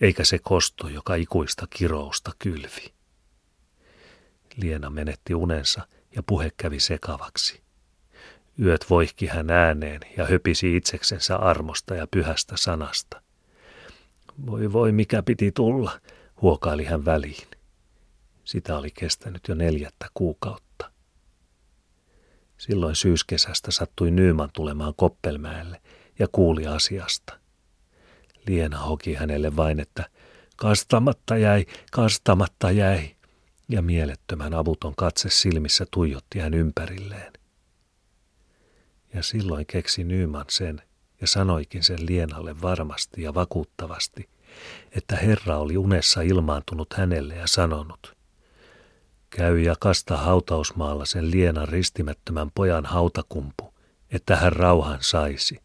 eikä 0.00 0.24
se 0.24 0.38
kosto, 0.38 0.88
joka 0.88 1.14
ikuista 1.14 1.66
kirousta 1.70 2.32
kylvi. 2.38 2.94
Liena 4.56 4.90
menetti 4.90 5.34
unensa 5.34 5.88
ja 6.16 6.22
puhe 6.22 6.52
kävi 6.56 6.80
sekavaksi. 6.80 7.60
Yöt 8.62 8.90
voihki 8.90 9.26
hän 9.26 9.50
ääneen 9.50 10.00
ja 10.16 10.26
höpisi 10.26 10.76
itseksensä 10.76 11.36
armosta 11.36 11.94
ja 11.94 12.06
pyhästä 12.10 12.56
sanasta. 12.56 13.25
Voi 14.46 14.72
voi, 14.72 14.92
mikä 14.92 15.22
piti 15.22 15.52
tulla, 15.52 16.00
huokaili 16.42 16.84
hän 16.84 17.04
väliin. 17.04 17.48
Sitä 18.44 18.78
oli 18.78 18.90
kestänyt 18.90 19.48
jo 19.48 19.54
neljättä 19.54 20.06
kuukautta. 20.14 20.90
Silloin 22.58 22.96
syyskesästä 22.96 23.70
sattui 23.70 24.10
Nyyman 24.10 24.50
tulemaan 24.52 24.94
Koppelmäelle 24.96 25.80
ja 26.18 26.28
kuuli 26.32 26.66
asiasta. 26.66 27.40
Liena 28.46 28.78
hoki 28.78 29.14
hänelle 29.14 29.56
vain, 29.56 29.80
että 29.80 30.04
kastamatta 30.56 31.36
jäi, 31.36 31.66
kastamatta 31.92 32.70
jäi, 32.70 33.16
ja 33.68 33.82
mielettömän 33.82 34.54
avuton 34.54 34.94
katse 34.96 35.30
silmissä 35.30 35.86
tuijotti 35.90 36.38
hän 36.38 36.54
ympärilleen. 36.54 37.32
Ja 39.14 39.22
silloin 39.22 39.66
keksi 39.66 40.04
Nyman 40.04 40.44
sen 40.50 40.82
ja 41.20 41.26
sanoikin 41.26 41.82
sen 41.82 42.06
Lienalle 42.06 42.62
varmasti 42.62 43.22
ja 43.22 43.34
vakuuttavasti, 43.34 44.28
että 44.92 45.16
Herra 45.16 45.58
oli 45.58 45.76
unessa 45.76 46.20
ilmaantunut 46.20 46.92
hänelle 46.92 47.34
ja 47.34 47.46
sanonut, 47.46 48.16
Käy 49.30 49.58
ja 49.58 49.76
kasta 49.80 50.16
hautausmaalla 50.16 51.04
sen 51.04 51.30
Lienan 51.30 51.68
ristimättömän 51.68 52.50
pojan 52.54 52.86
hautakumpu, 52.86 53.74
että 54.10 54.36
hän 54.36 54.52
rauhan 54.52 54.98
saisi. 55.00 55.60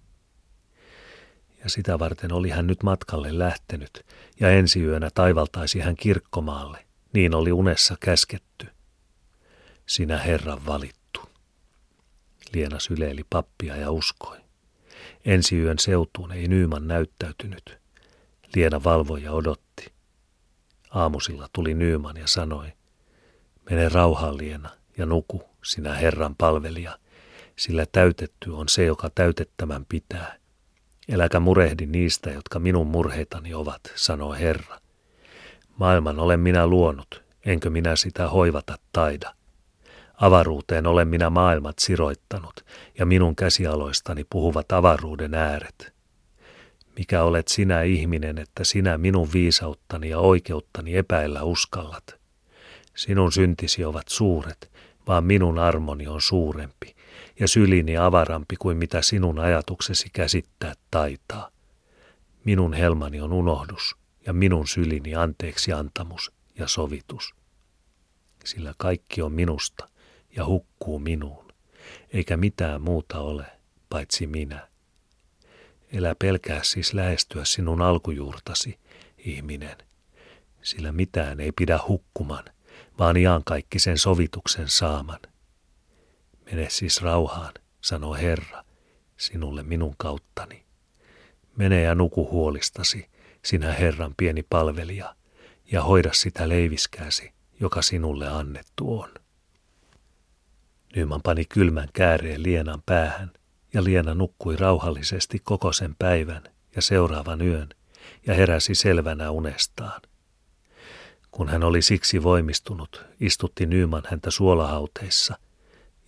Ja 1.63 1.69
sitä 1.69 1.99
varten 1.99 2.33
oli 2.33 2.49
hän 2.49 2.67
nyt 2.67 2.83
matkalle 2.83 3.39
lähtenyt, 3.39 4.05
ja 4.39 4.51
ensi 4.51 4.83
yönä 4.83 5.09
taivaltaisi 5.13 5.79
hän 5.79 5.95
kirkkomaalle, 5.95 6.85
niin 7.13 7.35
oli 7.35 7.51
unessa 7.51 7.95
käsketty. 7.99 8.67
Sinä 9.85 10.17
Herran 10.17 10.65
valittu. 10.65 11.21
Liena 12.53 12.79
syleili 12.79 13.23
pappia 13.29 13.75
ja 13.75 13.91
uskoi. 13.91 14.40
Ensi 15.25 15.57
yön 15.57 15.79
seutuun 15.79 16.31
ei 16.31 16.47
Nyyman 16.47 16.87
näyttäytynyt. 16.87 17.79
Liena 18.55 18.83
valvoi 18.83 19.23
ja 19.23 19.31
odotti. 19.31 19.91
Aamusilla 20.89 21.49
tuli 21.53 21.73
Nyyman 21.73 22.17
ja 22.17 22.27
sanoi, 22.27 22.73
mene 23.69 23.89
rauhaan 23.89 24.37
Liena 24.37 24.69
ja 24.97 25.05
nuku, 25.05 25.43
sinä 25.63 25.93
Herran 25.93 26.35
palvelija, 26.35 26.97
sillä 27.55 27.85
täytetty 27.91 28.49
on 28.49 28.69
se, 28.69 28.85
joka 28.85 29.09
täytettämän 29.15 29.85
pitää. 29.85 30.37
Eläkä 31.09 31.39
murehdi 31.39 31.85
niistä, 31.85 32.31
jotka 32.31 32.59
minun 32.59 32.87
murheitani 32.87 33.53
ovat, 33.53 33.81
sanoo 33.95 34.33
Herra. 34.33 34.79
Maailman 35.77 36.19
olen 36.19 36.39
minä 36.39 36.67
luonut, 36.67 37.23
enkö 37.45 37.69
minä 37.69 37.95
sitä 37.95 38.27
hoivata 38.27 38.77
taida. 38.93 39.35
Avaruuteen 40.21 40.87
olen 40.87 41.07
minä 41.07 41.29
maailmat 41.29 41.79
siroittanut, 41.79 42.65
ja 42.99 43.05
minun 43.05 43.35
käsialoistani 43.35 44.23
puhuvat 44.29 44.71
avaruuden 44.71 45.33
ääret. 45.33 45.93
Mikä 46.97 47.23
olet 47.23 47.47
sinä 47.47 47.81
ihminen, 47.81 48.37
että 48.37 48.63
sinä 48.63 48.97
minun 48.97 49.29
viisauttani 49.33 50.09
ja 50.09 50.19
oikeuttani 50.19 50.97
epäillä 50.97 51.43
uskallat? 51.43 52.19
Sinun 52.95 53.31
syntisi 53.31 53.85
ovat 53.85 54.07
suuret, 54.07 54.71
vaan 55.07 55.23
minun 55.23 55.59
armoni 55.59 56.07
on 56.07 56.21
suurempi, 56.21 56.95
ja 57.39 57.47
sylini 57.47 57.97
avarampi 57.97 58.55
kuin 58.55 58.77
mitä 58.77 59.01
sinun 59.01 59.39
ajatuksesi 59.39 60.09
käsittää 60.13 60.73
taitaa. 60.91 61.49
Minun 62.43 62.73
helmani 62.73 63.21
on 63.21 63.33
unohdus, 63.33 63.95
ja 64.25 64.33
minun 64.33 64.67
sylini 64.67 65.15
anteeksi 65.15 65.73
antamus 65.73 66.31
ja 66.59 66.67
sovitus. 66.67 67.35
Sillä 68.45 68.73
kaikki 68.77 69.21
on 69.21 69.31
minusta, 69.31 69.90
ja 70.35 70.45
hukkuu 70.45 70.99
minuun, 70.99 71.53
eikä 72.13 72.37
mitään 72.37 72.81
muuta 72.81 73.19
ole, 73.19 73.45
paitsi 73.89 74.27
minä. 74.27 74.67
Elä 75.93 76.15
pelkää 76.19 76.63
siis 76.63 76.93
lähestyä 76.93 77.45
sinun 77.45 77.81
alkujuurtasi, 77.81 78.79
ihminen, 79.17 79.77
sillä 80.61 80.91
mitään 80.91 81.39
ei 81.39 81.51
pidä 81.51 81.79
hukkuman, 81.87 82.45
vaan 82.99 83.15
kaikki 83.45 83.79
sen 83.79 83.97
sovituksen 83.97 84.69
saaman. 84.69 85.19
Mene 86.45 86.69
siis 86.69 87.01
rauhaan, 87.01 87.53
sanoo 87.81 88.13
Herra, 88.13 88.63
sinulle 89.17 89.63
minun 89.63 89.95
kauttani. 89.97 90.63
Mene 91.55 91.81
ja 91.81 91.95
nuku 91.95 92.29
huolistasi, 92.31 93.09
sinä 93.45 93.73
Herran 93.73 94.13
pieni 94.17 94.43
palvelija, 94.43 95.15
ja 95.71 95.83
hoida 95.83 96.09
sitä 96.13 96.49
leiviskääsi, 96.49 97.33
joka 97.59 97.81
sinulle 97.81 98.27
annettu 98.27 98.99
on. 98.99 99.09
Nyman 100.95 101.21
pani 101.21 101.45
kylmän 101.45 101.87
kääreen 101.93 102.43
Lienan 102.43 102.81
päähän, 102.85 103.31
ja 103.73 103.83
Liena 103.83 104.13
nukkui 104.13 104.55
rauhallisesti 104.55 105.39
koko 105.43 105.73
sen 105.73 105.95
päivän 105.99 106.43
ja 106.75 106.81
seuraavan 106.81 107.41
yön, 107.41 107.69
ja 108.27 108.33
heräsi 108.33 108.75
selvänä 108.75 109.31
unestaan. 109.31 110.01
Kun 111.31 111.49
hän 111.49 111.63
oli 111.63 111.81
siksi 111.81 112.23
voimistunut, 112.23 113.05
istutti 113.19 113.65
Nyman 113.65 114.03
häntä 114.07 114.31
suolahauteissa, 114.31 115.37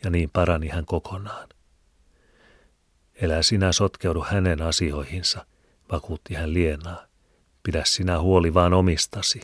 ja 0.04 0.10
niin 0.10 0.30
parani 0.30 0.68
hän 0.68 0.86
kokonaan. 0.86 1.50
Elä 3.16 3.42
sinä 3.42 3.72
sotkeudu 3.72 4.22
hänen 4.22 4.62
asioihinsa, 4.62 5.46
vakuutti 5.92 6.34
hän 6.34 6.54
Lienaa. 6.54 7.06
Pidä 7.64 7.82
sinä 7.86 8.20
huoli 8.20 8.54
vaan 8.54 8.74
omistasi. 8.74 9.42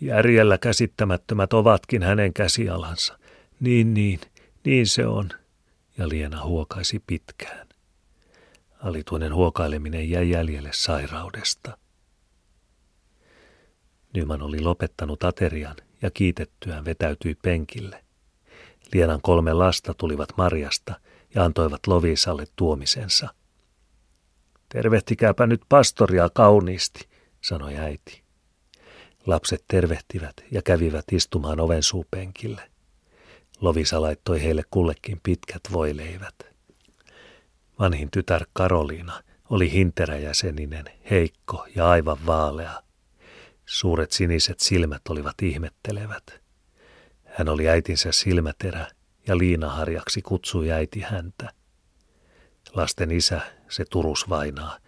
Järjellä 0.00 0.58
käsittämättömät 0.58 1.52
ovatkin 1.52 2.02
hänen 2.02 2.32
käsialansa. 2.32 3.19
Niin, 3.60 3.94
niin, 3.94 4.20
niin 4.64 4.86
se 4.86 5.06
on. 5.06 5.28
Ja 5.98 6.08
Liena 6.08 6.44
huokaisi 6.44 7.02
pitkään. 7.06 7.68
Alituinen 8.78 9.34
huokaileminen 9.34 10.10
jäi 10.10 10.30
jäljelle 10.30 10.70
sairaudesta. 10.72 11.78
Nyman 14.14 14.42
oli 14.42 14.60
lopettanut 14.60 15.24
aterian 15.24 15.76
ja 16.02 16.10
kiitettyään 16.10 16.84
vetäytyi 16.84 17.34
penkille. 17.34 18.04
Lienan 18.92 19.20
kolme 19.22 19.52
lasta 19.52 19.94
tulivat 19.94 20.28
Marjasta 20.36 21.00
ja 21.34 21.44
antoivat 21.44 21.86
Lovisalle 21.86 22.46
tuomisensa. 22.56 23.34
Tervehtikääpä 24.68 25.46
nyt 25.46 25.60
pastoria 25.68 26.30
kauniisti, 26.34 27.08
sanoi 27.40 27.76
äiti. 27.76 28.22
Lapset 29.26 29.64
tervehtivät 29.68 30.34
ja 30.50 30.62
kävivät 30.62 31.04
istumaan 31.12 31.60
oven 31.60 31.82
suupenkille. 31.82 32.70
Lovisa 33.60 34.00
laittoi 34.00 34.42
heille 34.42 34.62
kullekin 34.70 35.20
pitkät 35.22 35.60
voileivät. 35.72 36.34
Vanhin 37.78 38.10
tytär 38.10 38.46
Karoliina 38.52 39.22
oli 39.50 39.72
hinteräjäseninen, 39.72 40.84
heikko 41.10 41.66
ja 41.74 41.90
aivan 41.90 42.26
vaalea. 42.26 42.82
Suuret 43.66 44.12
siniset 44.12 44.60
silmät 44.60 45.02
olivat 45.08 45.42
ihmettelevät. 45.42 46.40
Hän 47.24 47.48
oli 47.48 47.68
äitinsä 47.68 48.12
silmäterä 48.12 48.86
ja 49.26 49.38
liinaharjaksi 49.38 50.22
kutsui 50.22 50.72
äiti 50.72 51.00
häntä. 51.00 51.52
Lasten 52.72 53.10
isä, 53.10 53.40
se 53.68 53.84
turusvainaa, 53.90 54.78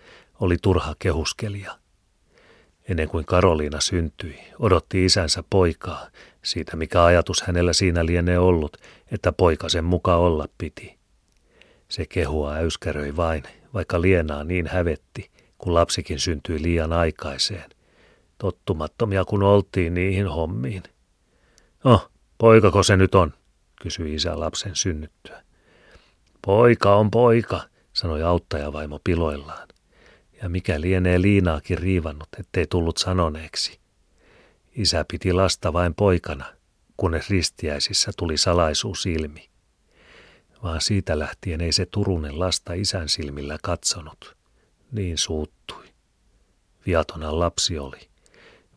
oli 0.40 0.56
turha 0.62 0.94
kehuskelija. 0.98 1.78
Ennen 2.88 3.08
kuin 3.08 3.24
Karoliina 3.24 3.80
syntyi, 3.80 4.38
odotti 4.58 5.04
isänsä 5.04 5.44
poikaa, 5.50 6.06
siitä 6.44 6.76
mikä 6.76 7.04
ajatus 7.04 7.42
hänellä 7.42 7.72
siinä 7.72 8.06
lienee 8.06 8.38
ollut, 8.38 8.76
että 9.10 9.32
poika 9.32 9.68
sen 9.68 9.84
muka 9.84 10.16
olla 10.16 10.48
piti. 10.58 10.98
Se 11.88 12.06
kehua 12.06 12.54
äyskäröi 12.54 13.16
vain, 13.16 13.42
vaikka 13.74 14.00
lienaa 14.00 14.44
niin 14.44 14.66
hävetti, 14.66 15.30
kun 15.58 15.74
lapsikin 15.74 16.18
syntyi 16.18 16.62
liian 16.62 16.92
aikaiseen. 16.92 17.70
Tottumattomia 18.38 19.24
kun 19.24 19.42
oltiin 19.42 19.94
niihin 19.94 20.26
hommiin. 20.26 20.82
Oh, 21.84 22.10
poikako 22.38 22.82
se 22.82 22.96
nyt 22.96 23.14
on, 23.14 23.32
kysyi 23.82 24.14
isä 24.14 24.40
lapsen 24.40 24.76
synnyttyä. 24.76 25.42
Poika 26.46 26.96
on 26.96 27.10
poika, 27.10 27.60
sanoi 27.92 28.22
auttaja-vaimo 28.22 29.00
piloillaan 29.04 29.68
ja 30.42 30.48
mikä 30.48 30.80
lienee 30.80 31.22
liinaakin 31.22 31.78
riivannut, 31.78 32.28
ettei 32.38 32.66
tullut 32.66 32.96
sanoneeksi. 32.96 33.81
Isä 34.76 35.04
piti 35.10 35.32
lasta 35.32 35.72
vain 35.72 35.94
poikana, 35.94 36.44
kunnes 36.96 37.30
ristiäisissä 37.30 38.10
tuli 38.16 38.36
salaisuus 38.36 39.06
ilmi. 39.06 39.50
Vaan 40.62 40.80
siitä 40.80 41.18
lähtien 41.18 41.60
ei 41.60 41.72
se 41.72 41.86
Turunen 41.86 42.40
lasta 42.40 42.72
isän 42.72 43.08
silmillä 43.08 43.58
katsonut. 43.62 44.36
Niin 44.92 45.18
suuttui. 45.18 45.84
Viatona 46.86 47.38
lapsi 47.38 47.78
oli. 47.78 48.08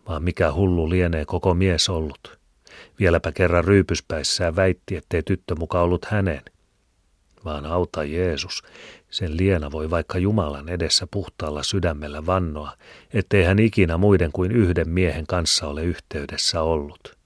Vaan 0.07 0.23
mikä 0.23 0.53
hullu 0.53 0.89
lienee 0.89 1.25
koko 1.25 1.53
mies 1.53 1.89
ollut. 1.89 2.39
Vieläpä 2.99 3.31
kerran 3.31 3.63
ryypyspäissään 3.63 4.55
väitti, 4.55 4.95
ettei 4.95 5.23
tyttö 5.23 5.55
muka 5.55 5.81
ollut 5.81 6.05
hänen. 6.05 6.41
Vaan 7.45 7.65
auta 7.65 8.03
Jeesus, 8.03 8.63
sen 9.15 9.37
liena 9.37 9.71
voi 9.71 9.89
vaikka 9.89 10.17
Jumalan 10.17 10.69
edessä 10.69 11.07
puhtaalla 11.11 11.63
sydämellä 11.63 12.25
vannoa, 12.25 12.71
ettei 13.13 13.43
hän 13.43 13.59
ikinä 13.59 13.97
muiden 13.97 14.31
kuin 14.31 14.51
yhden 14.51 14.89
miehen 14.89 15.27
kanssa 15.27 15.67
ole 15.67 15.83
yhteydessä 15.83 16.61
ollut. 16.61 17.17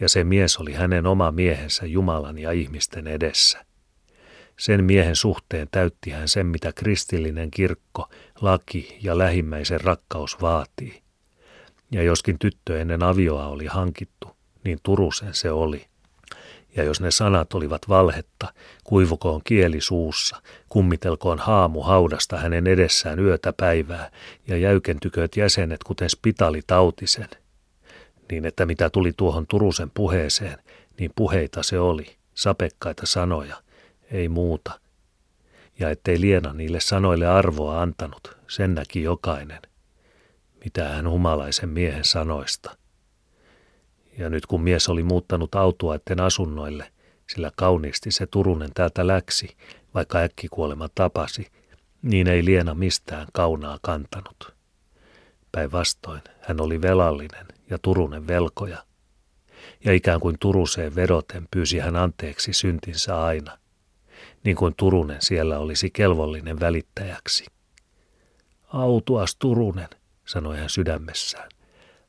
Ja 0.00 0.08
se 0.08 0.24
mies 0.24 0.56
oli 0.56 0.72
hänen 0.72 1.06
oma 1.06 1.32
miehensä 1.32 1.86
Jumalan 1.86 2.38
ja 2.38 2.52
ihmisten 2.52 3.06
edessä. 3.06 3.64
Sen 4.58 4.84
miehen 4.84 5.16
suhteen 5.16 5.68
täytti 5.70 6.10
hän 6.10 6.28
sen, 6.28 6.46
mitä 6.46 6.72
kristillinen 6.72 7.50
kirkko, 7.50 8.08
laki 8.40 8.98
ja 9.02 9.18
lähimmäisen 9.18 9.80
rakkaus 9.80 10.40
vaatii. 10.40 11.02
Ja 11.92 12.02
joskin 12.02 12.38
tyttö 12.38 12.80
ennen 12.80 13.02
avioa 13.02 13.46
oli 13.46 13.66
hankittu, 13.66 14.36
niin 14.64 14.78
Turusen 14.82 15.34
se 15.34 15.50
oli– 15.50 15.84
ja 16.76 16.84
jos 16.84 17.00
ne 17.00 17.10
sanat 17.10 17.54
olivat 17.54 17.88
valhetta, 17.88 18.52
kuivukoon 18.84 19.40
kieli 19.44 19.80
suussa, 19.80 20.42
kummitelkoon 20.68 21.38
haamu 21.38 21.82
haudasta 21.82 22.36
hänen 22.36 22.66
edessään 22.66 23.18
yötä 23.18 23.52
päivää 23.52 24.10
ja 24.46 24.56
jäykentykööt 24.56 25.36
jäsenet 25.36 25.84
kuten 25.84 26.10
spitali 26.10 26.60
tautisen. 26.66 27.28
Niin 28.30 28.44
että 28.44 28.66
mitä 28.66 28.90
tuli 28.90 29.12
tuohon 29.16 29.46
Turusen 29.46 29.90
puheeseen, 29.90 30.58
niin 30.98 31.10
puheita 31.16 31.62
se 31.62 31.78
oli, 31.78 32.16
sapekkaita 32.34 33.06
sanoja, 33.06 33.56
ei 34.10 34.28
muuta. 34.28 34.80
Ja 35.78 35.90
ettei 35.90 36.20
Liena 36.20 36.52
niille 36.52 36.80
sanoille 36.80 37.26
arvoa 37.26 37.82
antanut, 37.82 38.36
sen 38.48 38.74
näki 38.74 39.02
jokainen. 39.02 39.62
Mitä 40.64 40.88
hän 40.88 41.08
humalaisen 41.08 41.68
miehen 41.68 42.04
sanoista– 42.04 42.70
Ja 44.18 44.30
nyt 44.30 44.46
kun 44.46 44.62
mies 44.62 44.88
oli 44.88 45.02
muuttanut 45.02 45.54
autuaitten 45.54 46.20
asunnoille, 46.20 46.92
sillä 47.26 47.50
kauniisti 47.56 48.10
se 48.10 48.26
Turunen 48.26 48.70
täältä 48.74 49.06
läksi, 49.06 49.56
vaikka 49.94 50.18
äkkikuolema 50.18 50.88
tapasi, 50.94 51.46
niin 52.02 52.26
ei 52.26 52.44
Liena 52.44 52.74
mistään 52.74 53.26
kaunaa 53.32 53.78
kantanut. 53.82 54.54
Päinvastoin 55.52 56.20
hän 56.40 56.60
oli 56.60 56.82
velallinen 56.82 57.46
ja 57.70 57.78
Turunen 57.78 58.26
velkoja. 58.26 58.84
Ja 59.84 59.92
ikään 59.92 60.20
kuin 60.20 60.36
Turuseen 60.40 60.94
vedoten 60.94 61.48
pyysi 61.50 61.78
hän 61.78 61.96
anteeksi 61.96 62.52
syntinsä 62.52 63.22
aina, 63.22 63.58
niin 64.44 64.56
kuin 64.56 64.74
Turunen 64.76 65.22
siellä 65.22 65.58
olisi 65.58 65.90
kelvollinen 65.90 66.60
välittäjäksi. 66.60 67.46
Autuas 68.68 69.36
Turunen, 69.36 69.88
sanoi 70.26 70.58
hän 70.58 70.70
sydämessään. 70.70 71.48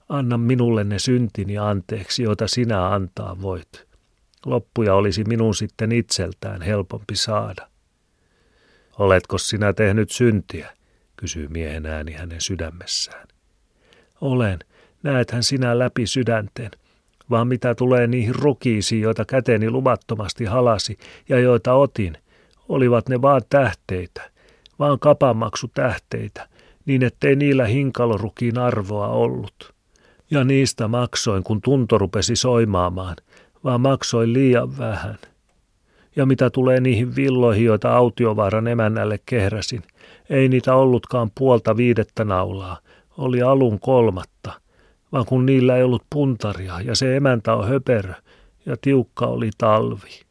Anna 0.09 0.37
minulle 0.37 0.83
ne 0.83 0.99
syntini 0.99 1.57
anteeksi, 1.57 2.23
joita 2.23 2.47
sinä 2.47 2.87
antaa 2.87 3.41
voit. 3.41 3.87
Loppuja 4.45 4.95
olisi 4.95 5.23
minun 5.23 5.55
sitten 5.55 5.91
itseltään 5.91 6.61
helpompi 6.61 7.15
saada. 7.15 7.67
Oletko 8.99 9.37
sinä 9.37 9.73
tehnyt 9.73 10.11
syntiä? 10.11 10.79
kysyy 11.17 11.47
miehen 11.47 11.85
ääni 11.85 12.11
hänen 12.11 12.41
sydämessään. 12.41 13.27
Olen, 14.21 14.59
näethän 15.03 15.43
sinä 15.43 15.79
läpi 15.79 16.07
sydänten, 16.07 16.71
vaan 17.29 17.47
mitä 17.47 17.75
tulee 17.75 18.07
niihin 18.07 18.35
rukiisiin, 18.35 19.01
joita 19.01 19.25
käteni 19.25 19.69
luvattomasti 19.69 20.45
halasi 20.45 20.97
ja 21.29 21.39
joita 21.39 21.73
otin, 21.73 22.17
olivat 22.69 23.09
ne 23.09 23.21
vaan 23.21 23.41
tähteitä, 23.49 24.31
vaan 24.79 24.99
kapamaksutähteitä, 24.99 26.49
niin 26.85 27.03
ettei 27.03 27.35
niillä 27.35 27.65
hinkalorukiin 27.65 28.57
arvoa 28.57 29.07
ollut. 29.07 29.78
Ja 30.31 30.43
niistä 30.43 30.87
maksoin, 30.87 31.43
kun 31.43 31.61
tunto 31.61 31.97
rupesi 31.97 32.35
soimaamaan, 32.35 33.15
vaan 33.63 33.81
maksoin 33.81 34.33
liian 34.33 34.77
vähän. 34.77 35.17
Ja 36.15 36.25
mitä 36.25 36.49
tulee 36.49 36.79
niihin 36.79 37.15
villoihin, 37.15 37.65
joita 37.65 37.95
autiovaaran 37.95 38.67
emännälle 38.67 39.19
kehräsin, 39.25 39.83
ei 40.29 40.49
niitä 40.49 40.75
ollutkaan 40.75 41.31
puolta 41.37 41.77
viidettä 41.77 42.25
naulaa, 42.25 42.77
oli 43.17 43.41
alun 43.41 43.79
kolmatta, 43.79 44.51
vaan 45.11 45.25
kun 45.25 45.45
niillä 45.45 45.77
ei 45.77 45.83
ollut 45.83 46.03
puntaria 46.09 46.81
ja 46.81 46.95
se 46.95 47.15
emäntä 47.15 47.53
on 47.53 47.67
höperö 47.67 48.13
ja 48.65 48.77
tiukka 48.81 49.25
oli 49.25 49.49
talvi. 49.57 50.28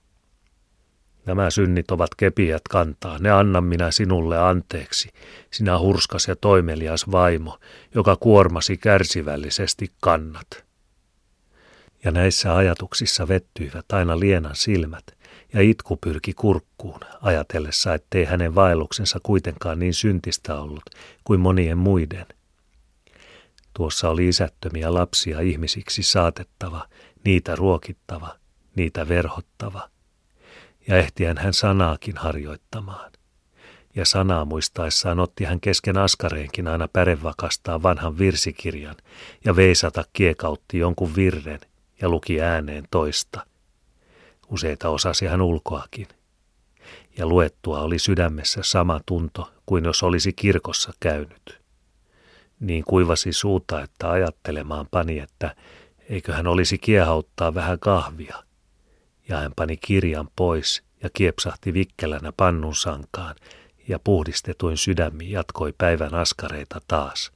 Nämä 1.28 1.50
synnit 1.50 1.90
ovat 1.90 2.14
kepiät 2.14 2.62
kantaa, 2.70 3.18
ne 3.18 3.30
annan 3.30 3.64
minä 3.64 3.90
sinulle 3.90 4.38
anteeksi, 4.38 5.08
sinä 5.50 5.78
hurskas 5.78 6.28
ja 6.28 6.36
toimelias 6.36 7.10
vaimo, 7.10 7.58
joka 7.94 8.16
kuormasi 8.16 8.76
kärsivällisesti 8.76 9.92
kannat. 10.00 10.64
Ja 12.04 12.10
näissä 12.10 12.56
ajatuksissa 12.56 13.28
vettyivät 13.28 13.92
aina 13.92 14.20
Lienan 14.20 14.56
silmät, 14.56 15.04
ja 15.52 15.60
itku 15.60 15.96
pyrki 15.96 16.32
kurkkuun, 16.32 17.00
ajatellessa, 17.22 17.94
ettei 17.94 18.24
hänen 18.24 18.54
vaelluksensa 18.54 19.20
kuitenkaan 19.22 19.78
niin 19.78 19.94
syntistä 19.94 20.60
ollut 20.60 20.84
kuin 21.24 21.40
monien 21.40 21.78
muiden. 21.78 22.26
Tuossa 23.74 24.08
oli 24.08 24.28
isättömiä 24.28 24.94
lapsia 24.94 25.40
ihmisiksi 25.40 26.02
saatettava, 26.02 26.88
niitä 27.24 27.56
ruokittava, 27.56 28.36
niitä 28.76 29.08
verhottava– 29.08 29.88
ja 30.88 30.96
ehtiän 30.96 31.38
hän 31.38 31.54
sanaakin 31.54 32.16
harjoittamaan. 32.16 33.12
Ja 33.94 34.04
sanaa 34.04 34.44
muistaessaan 34.44 35.20
otti 35.20 35.44
hän 35.44 35.60
kesken 35.60 35.98
askareenkin 35.98 36.68
aina 36.68 36.88
pärevakastaa 36.88 37.82
vanhan 37.82 38.18
virsikirjan 38.18 38.96
ja 39.44 39.56
veisata 39.56 40.04
kiekautti 40.12 40.78
jonkun 40.78 41.16
virren 41.16 41.60
ja 42.00 42.08
luki 42.08 42.40
ääneen 42.40 42.84
toista. 42.90 43.46
Useita 44.50 44.88
osasi 44.88 45.26
hän 45.26 45.40
ulkoakin. 45.40 46.08
Ja 47.18 47.26
luettua 47.26 47.80
oli 47.80 47.98
sydämessä 47.98 48.60
sama 48.62 49.00
tunto 49.06 49.52
kuin 49.66 49.84
jos 49.84 50.02
olisi 50.02 50.32
kirkossa 50.32 50.92
käynyt. 51.00 51.60
Niin 52.60 52.84
kuivasi 52.84 53.32
suuta, 53.32 53.82
että 53.82 54.10
ajattelemaan 54.10 54.86
pani, 54.90 55.18
että 55.18 55.56
eikö 56.08 56.34
hän 56.34 56.46
olisi 56.46 56.78
kiehauttaa 56.78 57.54
vähän 57.54 57.78
kahvia– 57.78 58.42
ja 59.28 59.36
hän 59.36 59.52
pani 59.56 59.76
kirjan 59.76 60.28
pois 60.36 60.82
ja 61.02 61.10
kiepsahti 61.12 61.74
vikkelänä 61.74 62.32
pannun 62.36 62.74
sankaan 62.74 63.34
ja 63.88 63.98
puhdistetuin 63.98 64.76
sydämi 64.76 65.30
jatkoi 65.30 65.74
päivän 65.78 66.14
askareita 66.14 66.80
taas. 66.88 67.32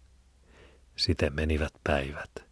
Siten 0.97 1.35
menivät 1.35 1.73
päivät. 1.85 2.52